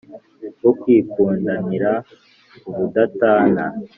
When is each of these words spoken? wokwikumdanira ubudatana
wokwikumdanira 0.63 1.91
ubudatana 2.69 3.65